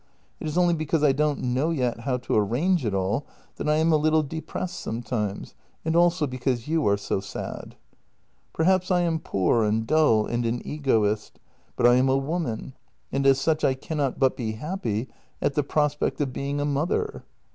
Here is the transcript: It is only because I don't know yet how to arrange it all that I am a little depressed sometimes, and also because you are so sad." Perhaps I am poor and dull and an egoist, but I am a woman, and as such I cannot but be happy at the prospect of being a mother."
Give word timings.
It 0.39 0.47
is 0.47 0.57
only 0.57 0.73
because 0.73 1.03
I 1.03 1.11
don't 1.11 1.43
know 1.43 1.69
yet 1.69 1.99
how 1.99 2.17
to 2.17 2.35
arrange 2.35 2.85
it 2.85 2.93
all 2.95 3.23
that 3.57 3.69
I 3.69 3.75
am 3.75 3.91
a 3.91 3.97
little 3.97 4.23
depressed 4.23 4.79
sometimes, 4.79 5.53
and 5.85 5.95
also 5.95 6.25
because 6.25 6.67
you 6.67 6.87
are 6.87 6.97
so 6.97 7.19
sad." 7.19 7.75
Perhaps 8.53 8.89
I 8.89 9.01
am 9.01 9.19
poor 9.19 9.63
and 9.63 9.85
dull 9.85 10.25
and 10.25 10.43
an 10.43 10.65
egoist, 10.65 11.39
but 11.75 11.85
I 11.85 11.97
am 11.97 12.09
a 12.09 12.17
woman, 12.17 12.73
and 13.11 13.27
as 13.27 13.39
such 13.39 13.63
I 13.63 13.75
cannot 13.75 14.17
but 14.17 14.35
be 14.35 14.53
happy 14.53 15.07
at 15.39 15.53
the 15.53 15.61
prospect 15.61 16.19
of 16.19 16.33
being 16.33 16.59
a 16.59 16.65
mother." 16.65 17.23